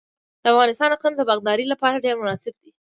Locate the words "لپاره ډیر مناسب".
1.69-2.53